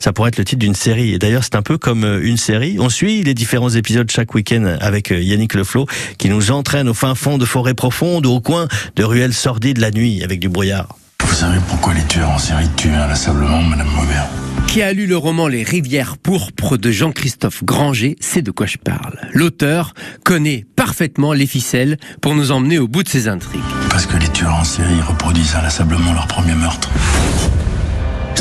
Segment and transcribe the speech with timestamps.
[0.00, 1.14] Ça pourrait être le titre d'une série.
[1.14, 2.76] Et d'ailleurs, c'est un peu comme euh, une série.
[2.78, 5.86] On suit les différents épisodes chaque week-end avec euh, Yannick Leflo,
[6.18, 9.78] qui nous entraîne au fin fond de forêts profondes ou au coin de ruelles sordides
[9.78, 10.98] la nuit avec du brouillard.
[11.24, 14.28] Vous savez pourquoi les tueurs en série tuent inlassablement Madame Maubert?
[14.66, 18.76] Qui a lu le roman Les Rivières pourpres de Jean-Christophe Granger sait de quoi je
[18.76, 19.18] parle.
[19.32, 23.60] L'auteur connaît parfaitement les ficelles pour nous emmener au bout de ses intrigues.
[23.88, 26.90] Parce que les tueurs en série reproduisent inlassablement leur premier meurtre.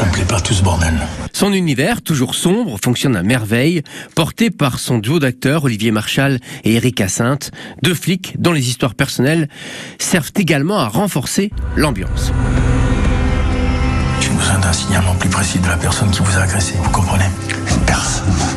[0.00, 0.94] Ça me plaît pas tout ce bordel.
[1.34, 3.82] Son univers, toujours sombre, fonctionne à merveille,
[4.14, 7.50] porté par son duo d'acteurs Olivier Marchal et Eric Hyacinthe,
[7.82, 9.50] deux flics dont les histoires personnelles
[9.98, 12.32] servent également à renforcer l'ambiance.
[14.22, 17.26] J'ai besoin d'un signalement plus précis de la personne qui vous a agressé, vous comprenez?
[17.86, 18.49] Personne.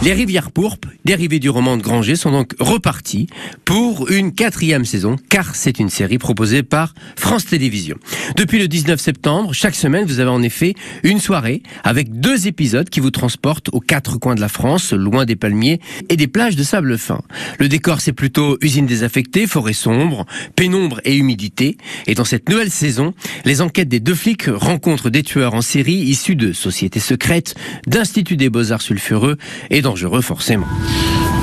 [0.00, 3.26] Les Rivières pourpres, dérivées du roman de Granger, sont donc reparties
[3.64, 7.98] pour une quatrième saison, car c'est une série proposée par France Télévisions.
[8.36, 12.88] Depuis le 19 septembre, chaque semaine, vous avez en effet une soirée avec deux épisodes
[12.88, 16.54] qui vous transportent aux quatre coins de la France, loin des palmiers et des plages
[16.54, 17.20] de sable fin.
[17.58, 21.76] Le décor, c'est plutôt usine désaffectée, forêt sombre, pénombre et humidité.
[22.06, 25.96] Et dans cette nouvelle saison, les enquêtes des deux flics rencontrent des tueurs en série
[25.96, 27.56] issus de sociétés secrètes,
[27.88, 29.36] d'instituts des beaux-arts sulfureux
[29.70, 30.66] et dangereux forcément.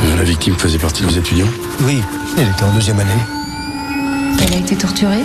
[0.03, 1.47] Euh, la victime faisait partie de vos étudiants?
[1.81, 1.99] Oui,
[2.37, 3.09] elle était en deuxième année.
[4.45, 5.23] Elle a été torturée?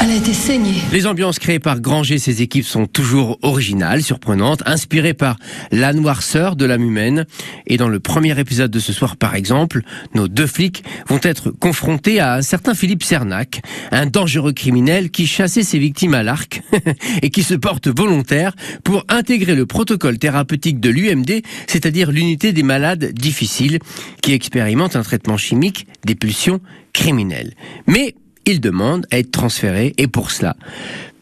[0.00, 0.82] Elle a été saignée.
[0.92, 5.38] Les ambiances créées par Granger et ses équipes sont toujours originales, surprenantes, inspirées par
[5.72, 7.24] la noirceur de l'âme humaine.
[7.66, 9.80] Et dans le premier épisode de ce soir, par exemple,
[10.14, 15.26] nos deux flics vont être confrontés à un certain Philippe Cernac, un dangereux criminel qui
[15.26, 16.60] chassait ses victimes à l'arc
[17.22, 22.62] et qui se porte volontaire pour intégrer le protocole thérapeutique de l'UMD, c'est-à-dire l'unité des
[22.62, 23.78] malades difficiles
[24.20, 26.60] qui expérimentent un traitement chimique des pulsions
[26.92, 27.54] criminelles.
[27.86, 28.14] Mais
[28.46, 30.56] il demande à être transféré et pour cela,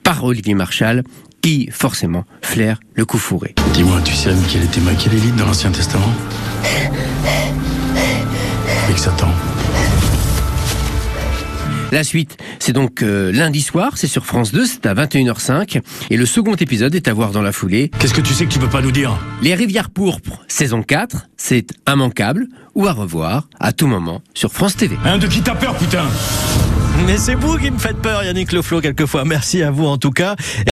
[0.03, 1.05] par Olivier Marchal,
[1.43, 3.55] qui forcément flaire le coup fourré.
[3.73, 6.13] Dis-moi, tu sais quelle était Michael Elite dans l'Ancien Testament?
[8.85, 9.29] Avec Satan.
[11.93, 16.17] La suite, c'est donc euh, lundi soir, c'est sur France 2, c'est à 21h05, et
[16.17, 17.91] le second épisode est à voir dans la foulée.
[17.99, 19.19] Qu'est-ce que tu sais que tu peux pas nous dire?
[19.43, 24.75] Les Rivières Pourpres, saison 4, c'est immanquable, ou à revoir à tout moment sur France
[24.75, 24.97] TV.
[25.05, 26.07] Hein, de qui t'as peur, putain?
[27.07, 29.25] Mais c'est vous qui me faites peur, Yannick Leflo, quelquefois.
[29.25, 30.37] Merci à vous en tout cas.